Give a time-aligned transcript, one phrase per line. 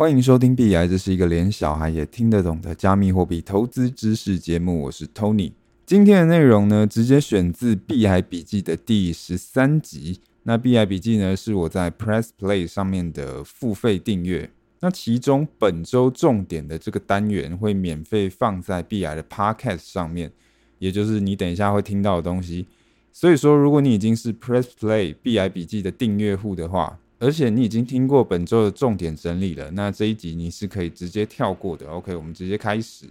[0.00, 4.84] 欢迎收听币癌，这是一个连小孩也听得懂的加密货币投资知识节目。
[4.84, 5.52] 我是 Tony。
[5.84, 10.18] 今天的内容呢，直接选自币癌笔记的第十三集。
[10.44, 14.50] 那币癌笔记呢，是我在 Press Play 上面的付费订阅。
[14.80, 20.32] 那其中本周重点的这个单元会免费放在币癌的 Podcast 上面，
[20.78, 22.66] 也就是你等一下会听到的东西。
[23.12, 31.86] 所以说，如果你已经是 Press Play 币癌笔记的订阅户的话，而且你已经听过本周的重点整理了，那这一集你是可以直接跳过的。
[31.86, 33.04] OK，我们直接开始。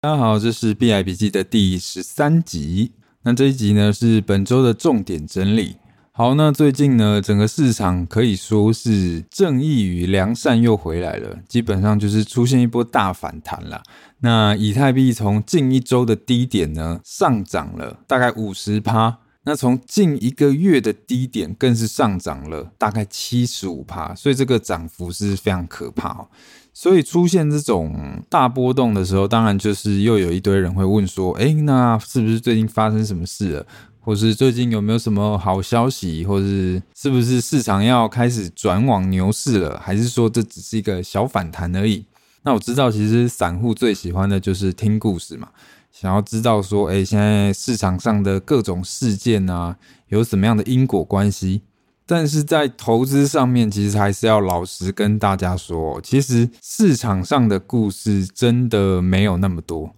[0.00, 2.92] 大家好，这是 bi 笔记的第十三集。
[3.22, 5.76] 那这一集呢是本周的重点整理。
[6.12, 13.82] 好，那最近呢整个市场可以说是正义与良善又回来了，基本上就是出现一波大反弹了。
[14.20, 19.18] 那以太币从近一周的低点呢上涨了大概五十趴。
[19.46, 26.28] 那从近一个月的低点更是上涨了大概七十五趴，所以这个涨幅是非常可怕哦。
[26.72, 33.66] 所以出现这种大波动的时候，当然就是又有一堆人会问说：“诶，那是不是最近发生什么事了？
[34.00, 36.24] 或是最近有没有什么好消息？
[36.24, 39.78] 或是是不是市场要开始转往牛市了？
[39.78, 42.04] 还是说这只是一个小反弹而已？”
[42.42, 45.48] 那我知道，其实散户最喜欢的就是听故事嘛。
[45.94, 49.76] 想要知道说，哎，现在市场上的各种事件啊，
[50.08, 51.62] 有什么样的因果关系？
[52.04, 59.94] 但是在投资上面，其实还是要老实跟大家说，其实市场上的故事真的没有那么多，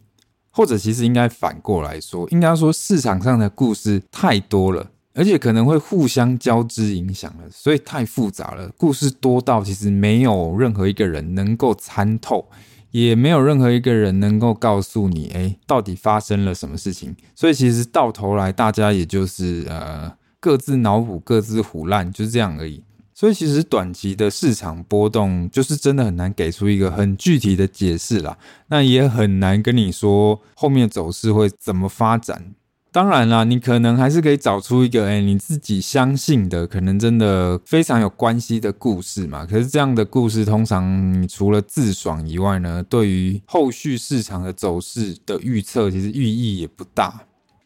[0.51, 8.71] 或者其实应该反过来说，应该说市场上的故事太多了，而且可能会互相交织影响了，所以太复杂了。
[8.77, 12.47] 故事多到其实没有任何一个人能够参透。
[12.91, 17.15] 也没有任何一个人能够告诉你，哎，到底发生了什么事情。
[17.35, 22.83] 所以其实到头来，大家也就是呃各自脑补、各自胡乱，就是这样而已。
[23.13, 28.37] 所以其实短期的市场波动，就是真的很难给出一个很具体的解释啦。
[28.69, 32.56] 那也很难跟你说后面走势会怎么发展。
[32.97, 39.45] 当然啦，你可能还是可以找出一个，哎，你自己相信的，可能真的非常有关系的故事嘛。
[39.45, 47.21] 可是这样的故事，通常你除了自爽以外呢，对于后续市场的走势的预测，其实寓意也不大。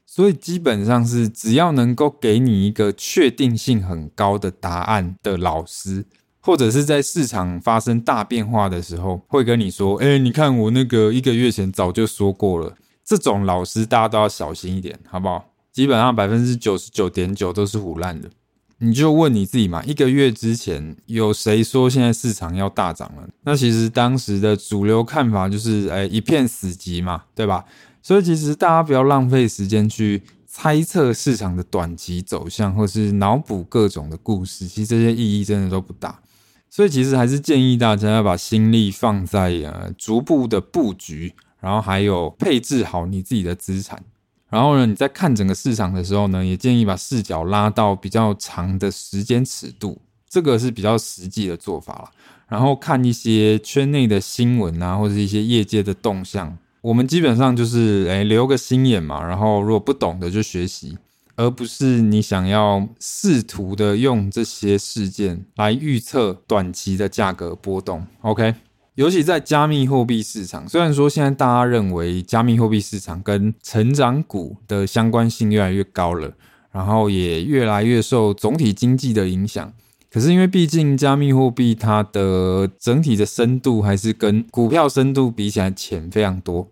[0.04, 6.04] 所以基本上是，只要能够给你一个确定性很高的答案的老师，
[6.40, 12.74] 或者是在市场发生大变化的时候，会跟你说，哎，你看我那个一个月前早就说过了。
[13.10, 15.44] 这种老师大家都要小心一点，好不好？
[15.72, 18.30] 基本上百分之九十九点九都是腐烂的。
[18.78, 23.28] 你就问你自己嘛，一个月之前有谁说现在市场要大涨了？
[23.42, 27.64] 那其实当时的主流看法就是，哎，一片死寂嘛，对吧？
[28.00, 36.20] 所以其实大家不要浪费时间去猜测市场的短期走向，或是脑补各种的故事，其实这些意义真的都不大。
[36.68, 41.34] 所以其实还是建议大家要把心力放在呃逐步的布局。
[41.60, 44.02] 然后还有配置好你自己的资产，
[44.48, 52.10] 然后呢，你在看整个市场的时候呢，也建议把视角拉到比较长的时间尺度，这个是比较实际的做法了。
[52.48, 59.22] 然后看一些圈内的新闻啊，或者一些业界的动向，我们基本上就是诶留个心眼嘛。
[59.24, 60.98] 然后如果不懂的就学习，
[61.36, 68.04] 而不是你想要试图的用这些事件来预测短期的价格波动。
[68.22, 68.54] OK。
[69.00, 76.34] 尤其在加密货币市场，虽然说现在大家认为加密货币市场跟成长股的相关性越来越高了，
[76.70, 79.72] 然后也越来越受总体经济的影响，
[80.10, 86.70] 可是因为毕竟加密货币它的整体的深度还是跟股票深度比起来浅非常多，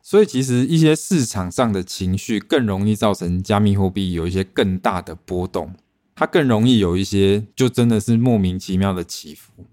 [0.00, 5.74] 所以其实一些市场上的情绪更容易造成加密货币有一些更大的波动，
[6.14, 9.66] 它更容易有一些就真的是莫名其妙的起伏。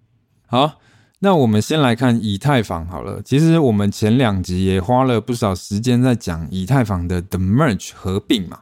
[0.46, 0.82] 好。
[1.24, 3.22] 那我们先来看以太坊好了。
[3.24, 8.60] 其实我们前两集也花了不少时间在讲以太坊的 The Merge 合并嘛。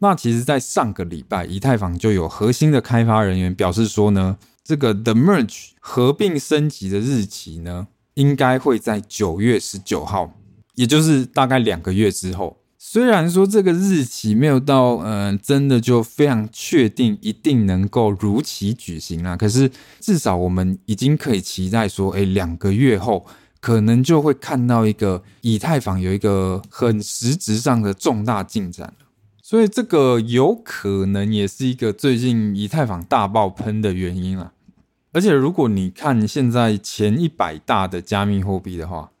[0.00, 10.34] 那其实，在上个礼拜，以太坊就有核心的开发人员表示说呢，这个 The Merge 合并升级的日期呢，应该会在九月十九号，
[10.74, 12.58] 也就是大概两个月之后。
[12.84, 19.36] 虽然说这个日期没有到，嗯、真的就非常确定一定能够如期举行啦。
[19.36, 19.70] 可是
[20.00, 23.24] 至少我们已经可以期待说，哎，两个月后
[23.60, 28.92] 可能就会看到一个以太坊有一个很实质上的重大进展。
[29.40, 34.52] 所以这个有可能也是一个最近以太坊大爆喷的原因了。
[35.12, 39.12] 而且如果你看现在前一百大的加密货币的话，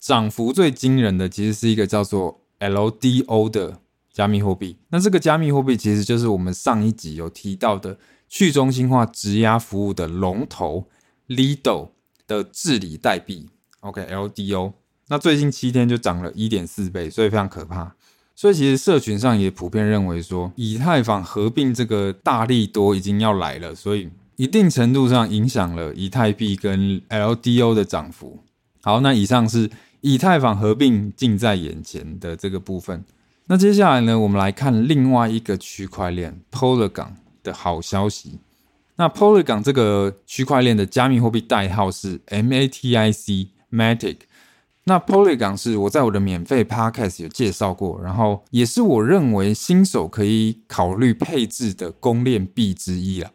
[0.00, 3.78] 涨幅最惊人的其实是一个叫做 LDO 的
[4.12, 4.76] 加密货币。
[4.90, 7.98] 那这个加密货币其实就是我们上一集有提到的
[8.28, 10.86] 去中心化质押服务的龙头
[11.26, 11.88] Lido
[12.26, 13.48] 的治理代币。
[13.80, 14.74] OK，LDO。
[15.08, 17.96] 那最近七天就涨了一点四倍，所以非常可怕。
[18.36, 28.38] 所以其实社群上也普遍认为说，以太坊合并这个大利多已经要来了，所以一定程度上影响了以太币跟 LDO 的涨幅。
[28.82, 29.68] 好，那以上是
[30.00, 33.04] 以太坊合并近在眼前的这个部分。
[33.46, 37.08] 那接下来呢，我们来看另外一个区块链 Polygon
[37.42, 38.38] 的好消息。
[38.96, 44.16] 那 Polygon 这个区块链的加密货币代号是 MATIC，MATIC。
[44.84, 53.30] 那 Polygon 是我在我的免费 Podcast 有介绍过，然后也是我认为新手可以考虑配置的公链币之一啊。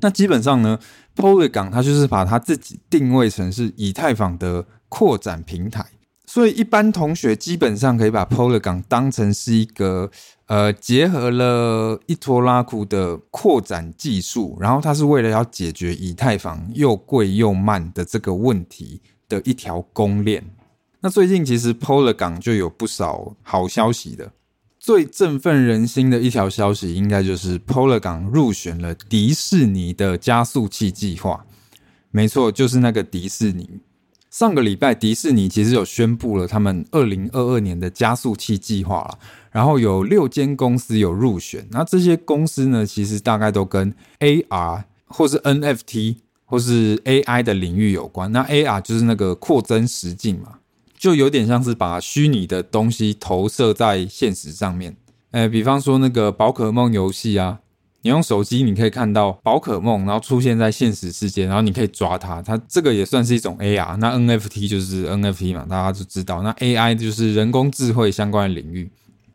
[0.00, 0.78] 那基本上呢
[1.14, 5.84] ，Polygon 它就是把它自己定位成是以太坊的扩展平台，
[6.26, 10.10] 所以一般同学基本上可以把 Polygon 当成是一个
[10.46, 20.44] 呃结合了一拖拉库的扩展技术，然后它是为了要解决以太坊又贵又慢的这个问题的一条公链。
[21.00, 24.32] 那最近其实 Polygon 就有不少好消息的，
[24.80, 31.46] 最振奋人心的一条消息，应该就是 Polygon 入选了迪士尼的加速器计划。
[32.10, 33.68] 没错，就是那个迪士尼。
[34.38, 39.18] 上个礼拜，迪士尼其实有宣布了他们二零二二年的加速器计划了，
[39.50, 41.66] 然后有六间公司有入选。
[41.70, 48.30] 那这些公司呢，其实大概都跟 AR 或是 NFT 或是 AI 的领域有关。
[48.30, 50.58] 那 AR 就是那个扩增实境嘛。
[50.98, 54.94] 就有点像是把虚拟的东西投射在现实上面，
[55.30, 57.60] 诶，比方说那个宝可梦游戏啊，
[58.06, 63.96] 你用手机你可以看到宝可梦，然后出现在现实世界，然后你可以抓它，它这个也算是一种 AR。
[63.96, 66.40] 那 NFT 就是 NFT 嘛，大家就知道。
[66.44, 68.88] 那 AI 就是人工智慧相关的领域。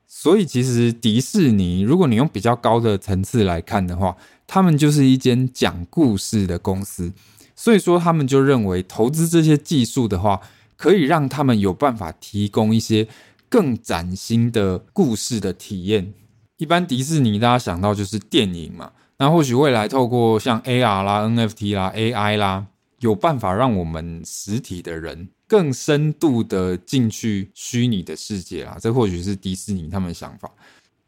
[0.08, 4.16] 所以其实迪士尼，如果你用比较高的层次来看的话，
[4.48, 7.12] 他们就是一间讲故事的公司，
[7.54, 10.40] 所以说他们就认为投资这些技术的话。
[10.78, 13.08] 可以让他们有办法提供一些
[13.48, 16.12] 更崭新的故事的体验。
[16.62, 22.68] 一般迪士尼大家想到就是电影嘛，那或许未来透过像 AR 啦、NFT 啦、AI 啦，
[23.00, 28.78] 有办法让我们实体的人更深度的进去虚拟的世界啦。
[28.80, 30.52] 这或许是迪士尼他们想法。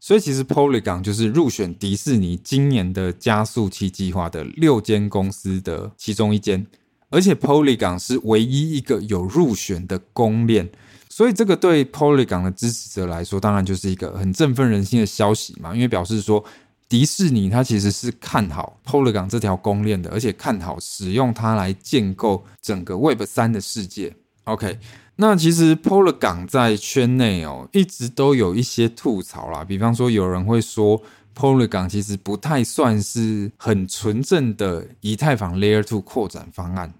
[0.00, 6.66] 所以其实 Polygon 就是入选迪士尼今年的加速器计划的六间公司的其中一间。
[7.10, 10.68] 而且 Polygon 是唯一一个有入选的公链，
[11.16, 15.72] 所以这个对 Polygon 的支持者来说，当然就是一个很振奋人心的消息嘛。
[15.72, 16.44] 因为表示说，
[16.88, 24.12] 迪士尼它其实是看好 Polygon 这条公链的，而且看好使用它来建构整个 Web 三的世界。
[24.42, 24.76] OK，
[25.14, 31.00] 那其实 Polygon 在圈内哦，一直都有一些吐槽啦，比方说有人会说。
[31.36, 36.94] Polygon 其实不太算是很纯正的以太坊 Layer 2扩展方案，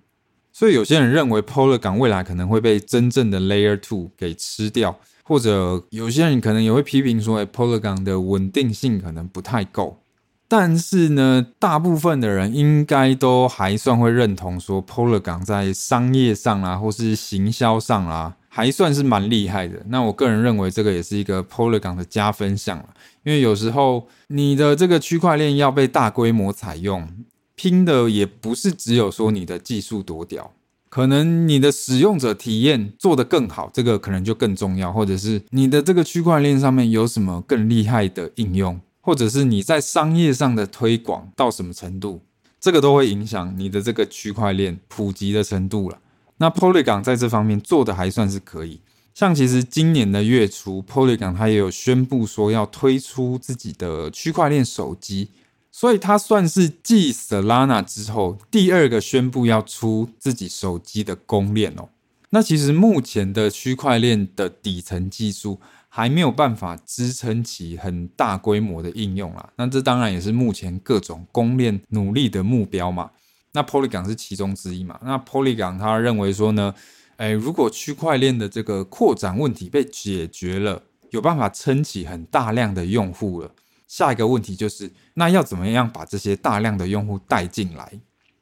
[0.55, 9.99] 所以有些人认为 Polygon 未来可能会被真正的 Layer Two 给吃掉，或者有些人可能也会批评说，哎，Polygon 的稳定性可能不太够。
[10.47, 19.83] 但是呢，大部分的人应该都还算会认同说，Polygon 在商业上啊，或是行销上啊，还算是蛮厉害的。
[19.89, 22.91] 那我个人认为，这个也是一个 Polygon 的加分项了。
[23.25, 27.09] 因为有时候你的这个区块链要被大规模采用，
[27.55, 30.53] 拼的也不是只有说你的技术多屌，
[30.89, 42.21] 可能你的使用者体验做得更好，这个可能就更重要，或者是你的这个区块链上面有什么更厉害的应用，或者是你在商业上的推广到什么程度，
[42.61, 45.99] 这个都会影响你的这个区块链普及的程度了。
[46.39, 48.81] 那 Polygon 在这方面做的还算是可以。
[49.15, 55.29] 像其实今年的月初，Polygon 它也有宣布说要推出自己的区块链手机，
[55.77, 61.89] 所以它算是继 Solana 之后第二个宣布要出自己手机的公链哦。
[62.31, 69.53] 那其实目前的区块链的底层技术还没有办法支撑起很大规模的应用啦。
[69.57, 73.11] 那这当然也是目前各种公链努力的目标嘛。
[73.51, 74.97] 那 Polygon 是其中之一嘛。
[75.03, 76.73] 那 Polygon 他认为说呢，
[77.17, 83.51] 哎，如果区块链的这个扩展问题被解决了，有办法撑起很大量的用户了，
[83.97, 87.93] 下一个问题就是，那要怎么样把这些大量的用户带进来？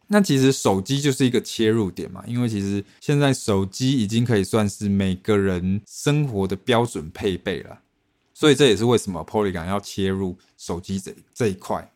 [0.07, 7.81] 那其实手机就是一个切入点嘛，因为其实现在手机已经可以算是每个人生活的标准配备了，
[8.33, 11.93] 所以这也是为什么 Polygon 要切入手机这这一块。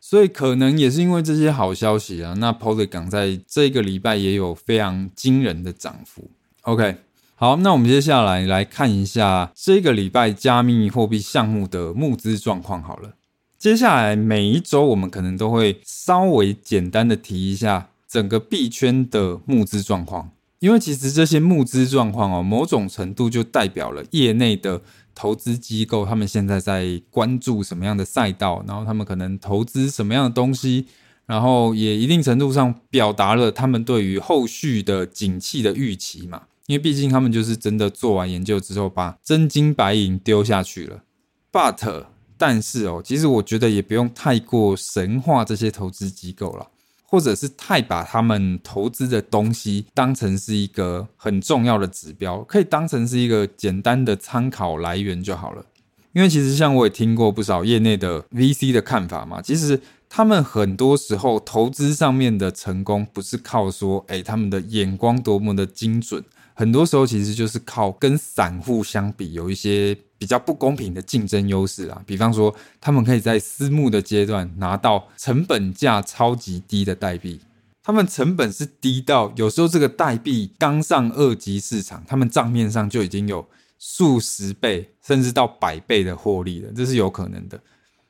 [0.00, 6.30] 所以可能也是因为这些好消息啊，那 Polygon 在这个礼拜也有非常惊人的涨幅。
[6.62, 6.96] OK，
[7.40, 13.14] 好，那我们接下来来看一下这个礼拜加密货币项目的募资状况好了。
[13.58, 24.82] 接下来每一周，我们可能都会稍微简单的提一下整个币圈的募资状况，因为其实这些募资状况哦，某种程度就代表了业内的
[25.14, 30.84] 投资机构他们现在在关注什么样的赛道，然后他们可能投资什么样的东西，
[31.24, 41.02] 然后也一定程度上表达了他们对于后续的景气的预期嘛，因为毕竟他们就是真的做完研究之后，把真金白银丢下去了
[41.50, 42.04] ，but。
[42.38, 46.68] 但是哦，其实我觉得也不用太过神化这些投资机构了，
[47.04, 55.66] 或者是太把他们投资的东西当成是一个很重要的指标，可以当成是一个简单的参考来源就好了。
[56.12, 66.24] 因为其实像我也听过不少业内的 VC 的看法嘛，其实他们很多时候投资上面的成功不是靠说，诶，他们的眼光多么的精准。
[66.54, 77.40] 很多时候其实就是靠跟散户相比有一些比较不公平的竞争优势啊，比方说他们可以在私募的阶段拿到成本价超级低的代币，
[77.82, 83.46] 他们成本是低到有时候这个代币刚上二级市场，他们账面上就已经有
[83.78, 87.58] 数十倍甚至到百倍的获利了，这是有可能的。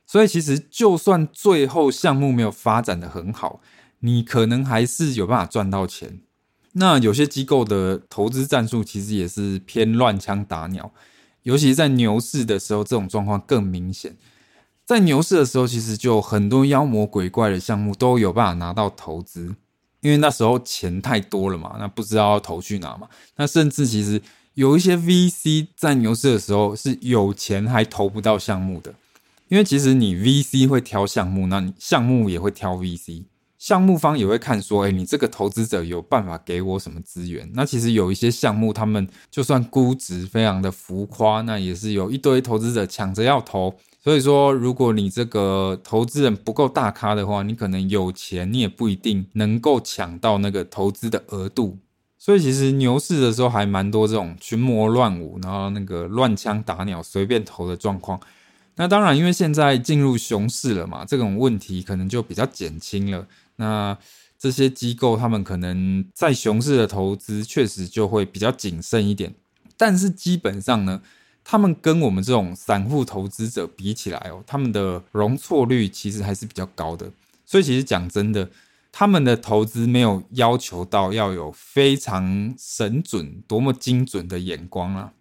[0.04, 3.60] 所以其实就算最后项目没有发展得很好，
[4.00, 6.20] 你可能还是有办法赚到钱。
[6.72, 10.92] 那有些机构的投资战术其实也是偏乱枪打鸟，
[11.42, 14.16] 尤其在牛市的时候，这种状况更明显。
[14.86, 19.54] 在牛市的时候，其实就很多妖魔鬼怪的项目都有办法拿到投资，
[20.00, 23.08] 因为那时候钱太多了嘛，那不知道投去哪嘛。
[23.36, 24.20] 那甚至其实
[24.54, 28.94] 有一些 VC 在牛市的时候是有钱还投不到项目的，
[29.48, 33.24] 因为其实你 VC 会挑项目，那你项目也会挑 VC。
[33.60, 37.46] 项目方也会看说，哎，你这个投资者有办法给我什么资源？
[37.52, 43.74] 那其实有一些项目，他们就算估值非常的浮夸，那也是有一堆投资者抢着要投。
[44.02, 51.76] 所以说，如果你这个投资人不够大咖的话，你可能有钱，你也不一定能够抢到那个投资的额度。
[52.16, 58.18] 所以其实牛市的时候还蛮多这种群魔乱舞，然后那个乱枪打鸟、随便投的状况。
[58.76, 63.26] 那当然，因为现在进入熊市了嘛，这种问题可能就比较减轻了。
[63.60, 63.96] 那
[64.38, 69.34] 这些机构他们可能在熊市的投资确实就会比较谨慎一点，
[69.76, 71.02] 但是基本上呢，
[71.44, 77.12] 他们跟我们这种散户投资者比起来哦，他们的容错率其实还是比较高的。
[77.44, 78.48] 所以其实讲真的，
[78.90, 85.12] 他们的投资没有要求到要有非常神准、多么精准的眼光啊。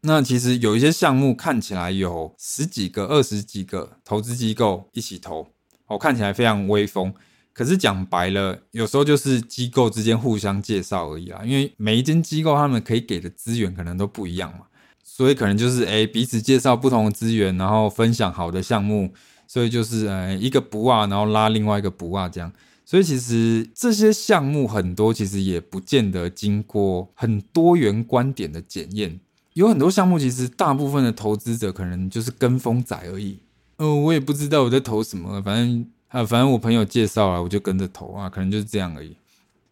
[0.00, 5.48] 那其实有一些项目看起来有十几个、二十几个投资机构一起投，
[5.86, 7.12] 哦，看起来非常威风。
[7.54, 11.40] 可是讲白了，有时候就是机构之间互相介绍而已啦。
[11.44, 14.66] 因为每一间机构他们可以给的资源可能都不一样嘛，
[15.04, 19.14] 所以可能就是诶彼此介绍不同的资源，然后分享好的项目，
[19.46, 22.52] 所以就是呃一个不啊，然后拉另外一个不啊这样。
[22.84, 29.20] 所以其实这些项目很多其实也不见得经过很多元观点的检验，
[29.52, 33.38] 有很多项目其实大部分的投资者可能就是跟风仔而已。
[33.76, 35.86] 嗯、我也不知道我在投什么，反正。
[36.14, 39.16] 啊，反正我朋友介绍了，我就跟着投啊，可能就是这样而已。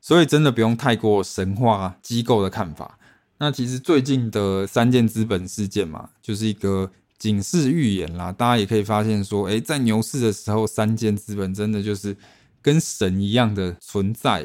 [0.01, 2.99] 所以真的不用太过神话机构的看法。
[3.39, 8.33] 那其实最近的三件资本事件嘛，就是一个警示预言啦。
[8.33, 12.17] 大家也可以发现说，诶，在牛市的时候，三件资本真的就是
[12.61, 14.45] 跟神一样的存在。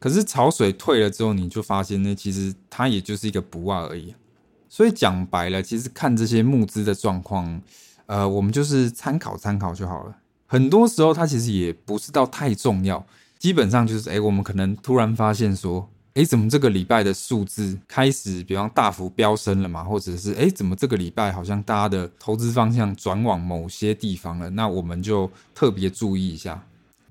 [0.00, 4.12] 可是潮水退了之后，你就发现呢，其实它也就是一个不二而已。
[4.68, 7.62] 所以讲白了，其实看这些募资的状况，
[8.06, 10.16] 呃，我们就是参考参考就好了。
[10.46, 13.04] 很多时候，它其实也不是到太重要，
[13.38, 26.64] 基本上就是，哎，我们可能突然发现说，哎，怎么这个礼拜的数字开始，比方大幅飙升了嘛，或者是，哎，怎么这个礼拜好像大家的投资方向转往某些地方了，那我们就特别注意一下。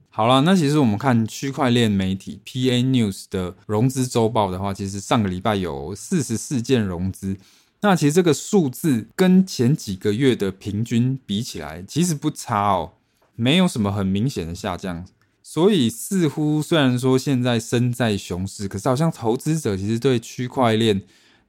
[0.09, 7.35] 好了，那其实我们看区块链媒体 PA News 的融资周报的话，其实上个礼拜有四十四件融资，
[7.81, 12.93] 那其实这个数字跟前几个月的平均比起来，其实不差哦。
[13.35, 15.05] 没有什么很明显的下降，
[15.43, 21.01] 所以似乎虽然说现在身在熊市，可是好像投资者其实对区块链、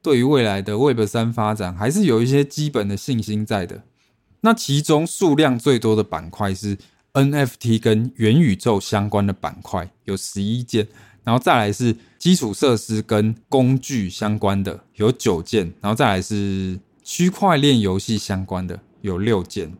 [0.02, 3.82] 对于未来的 Web 三发展还是有一些基本的信心在的。
[4.40, 6.76] 那其中数量最多的板块是
[7.14, 10.86] NFT 跟元宇宙相关的板块有十一件，
[11.24, 19.72] 然后再来是基础设施跟工具相关的有九件，然后再来是区块链游戏相关的有六件。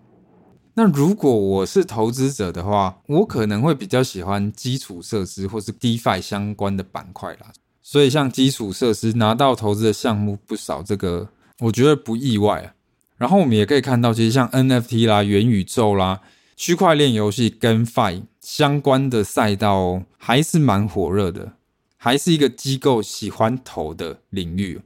[0.78, 7.50] 那如果我是投资者的话，我可能会比较喜欢基础设施或是 DeFi 相关的板块啦。
[7.83, 11.30] 所以像基础设施拿到投资的项目不少，这个
[11.61, 12.75] 我觉得不意外。
[13.16, 16.21] 然后我们也可以看到，其实像 NFT 啦、元宇宙啦、
[16.56, 21.52] 区块链游戏、跟 Fi 相关的赛道还是蛮火热的，
[21.97, 24.83] 还是一个机构喜欢投的领域。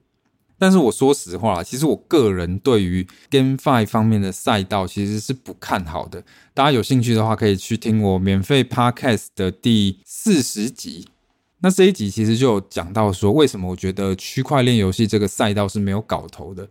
[0.61, 6.23] 但是我说实话，其实我个人对于 GameFi 方面的赛道其实是不看好的。
[6.53, 11.09] 大家有兴趣的话，可以去听我免费 Podcast 的第四十集。
[11.63, 16.69] 那这一集其实就有讲到说，为什么我觉得区块链游戏这个赛道是没有搞头的。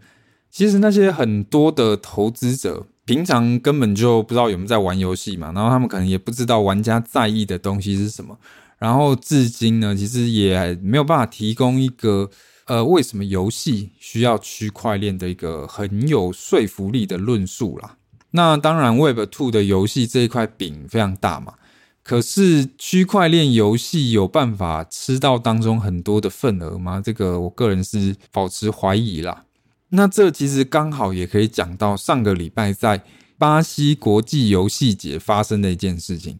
[0.51, 8.37] 其实那些很多的投资者，平常根本就不知道有没有在玩游戏嘛，然后他们可能也不知道玩家在意的东西是什么，
[8.77, 12.29] 然后至今呢，其实也没有办法提供一个
[12.69, 17.97] 呃，为什么游戏需要区块链的一个很有说服力的论述啦。
[18.29, 21.55] 那当然，Web 2的游戏这一块饼非常大嘛，
[22.03, 27.01] 可是区块链游戏有办法吃到当中很多的份额吗？
[27.03, 29.45] 这个我个人是保持怀疑啦。
[29.89, 33.01] 那这其实刚好也可以讲到上个礼拜在
[33.39, 36.37] 巴西国际游戏节发生的一件事情。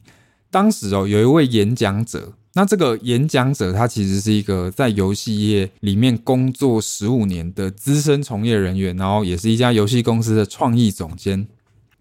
[0.51, 11.47] 当时哦，有一位演讲者，那这个演讲者他其实是一个在游戏业里面工作十五年的资深从业人员，然后也是一家游戏公司的创意总监。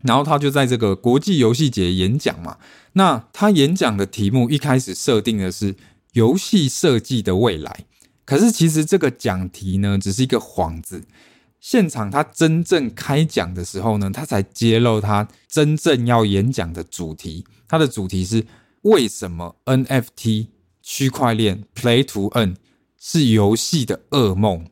[0.02, 2.56] 然后他就在这个国际游戏节演讲嘛。
[2.94, 5.76] 那他演讲的题目一开始设定的是
[6.14, 7.84] 游戏设计的未来，
[8.24, 11.04] 可是其实这个讲题呢，只是一个幌子。
[11.60, 17.44] 现场他真正开讲的时候呢，他才揭露他真正要演讲的主题。
[17.68, 18.44] 他的主题是
[18.82, 20.48] 为什么 NFT
[20.82, 22.56] 区块链 Play to N
[22.98, 24.66] 是游戏的噩梦。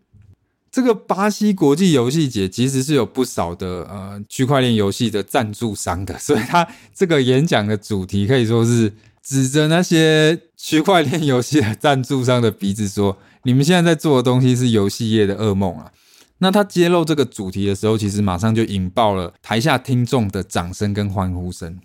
[0.70, 15.90] 这个巴西国际游戏节其实是有不少的呃区块链游戏的赞助商的， 所以他这个演讲的主题可以说是指着那些区块链游戏的赞助商的鼻子说：“你们现在在做的东西是游戏业的噩梦啊！”
[16.38, 21.80] 那他揭露这个主题的时候，其实马上就引爆了台下听众的掌声跟欢呼声。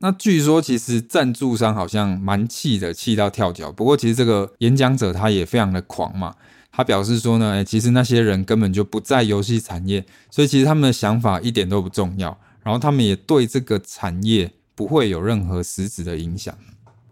[0.00, 3.72] 那据说，其实赞助商好像蛮气的，气到跳脚。
[3.72, 6.34] 不过，其实这个演讲者他也非常的狂嘛，
[6.70, 12.38] 他表示说呢，哎，其实那些人根本就不在游戏产业，所以其实他们的想法一点都不重要。
[12.62, 16.56] 然后他们也对这个产业不会有任何实质的影响。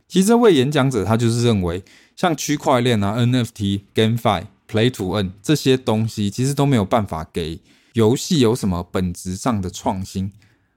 [0.06, 1.82] 其实这位演讲者他就是认为，
[2.14, 4.44] 像区块链啊、NFT、GameFi。
[4.68, 7.60] Play to N 这些东西其实都没有办法给
[7.92, 10.32] 游戏有什么本质上的创新，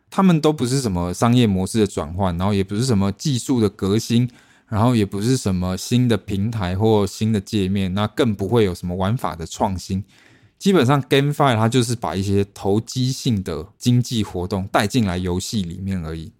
[0.09, 4.29] 他们都不是什么商业模式的转换，然后也不是什么技术的革新，
[4.67, 10.03] 然后也不是什么新的平台或新的界面，那更不会有什么玩法的创新。
[10.57, 16.31] 基本上，GameFi 它就是把一些投机性的经济活动带进来游戏里面而已。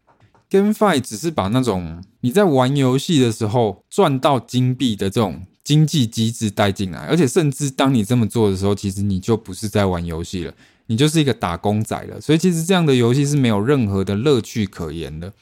[0.50, 5.42] GameFi 只是把那种你在玩游戏的时候赚到金币的这种。
[5.62, 10.54] 经济机制带进来，而且甚至当你这么做的时候，其实你就不是在玩游戏了，
[10.90, 12.20] 你就是一个打工仔了。
[12.20, 15.34] 所以其实这样的游戏是没有任何的乐趣可言的。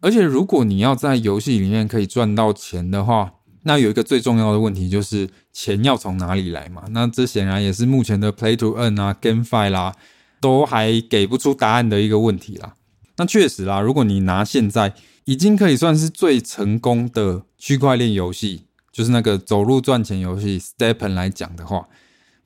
[0.00, 3.34] 而且如果你要在游戏里面可以赚到钱的话，
[3.64, 6.82] 那有一个最重要的问题就是钱要从哪里来嘛？
[6.90, 9.94] 那这显然也是目前的 Play to Earn 啊、GameFi 啦，
[10.40, 12.74] 都还给不出答案的一个问题啦。
[13.18, 14.94] 那确实啦，如果你拿现在
[15.26, 18.64] 已经可以算是最成功的区块链游戏。
[18.92, 21.88] 就是那个走路赚钱游戏 Stepen 来讲的话，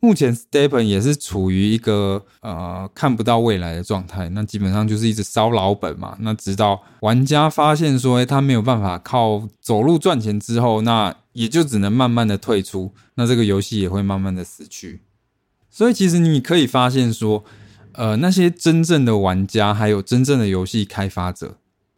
[0.06, 6.16] 目前，Stepen 也是处于一个呃看不到未来的状态，那基本上就是一直烧老本嘛。
[6.20, 15.00] 那直到玩家发现说，诶，他没有办法靠走路赚钱之后，那也就只能慢慢的退出，那这个游戏也会慢慢的死去。
[15.68, 17.44] 所以其实你可以发现说，
[17.94, 21.56] 呃，那些真正的玩家还有真正的游戏开发者。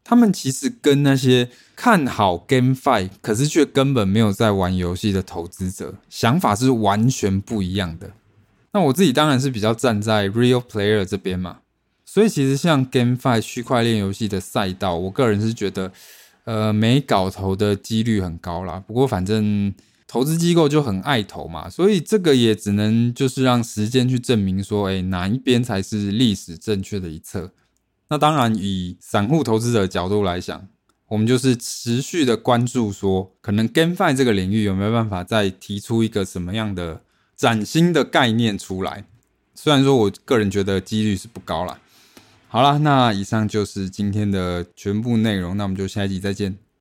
[0.08, 8.12] 他们其实跟那些看好 GameFi，可是却根本没有在玩游戏的投资者想法是完全不一样的。
[8.72, 11.58] 那我自己当然是比较站在 Real Player 这边嘛，
[12.06, 15.92] 所以其实像 GameFi 区块链游戏的赛道，我个人是觉得，
[16.44, 18.82] 呃，没搞头的几率很高啦。
[18.86, 19.74] 不过反正
[20.06, 27.52] 投资机构就很爱投嘛，所以这个也只能就是让时间去证明说，诶，哪一边才是历史正确的一侧。
[28.10, 30.66] 那当然，以散户投资者角度来讲，
[31.08, 37.02] 我们就是持续的关注，说可能 GameFi 这个领域有没有办法再提出一个什么样的
[37.36, 39.04] 崭新的概念出来。
[39.54, 41.78] 虽然说我个人觉得几率是不高啦，
[42.48, 46.56] 好了，那以上就是今天的全部内容，那我们就下一集再见。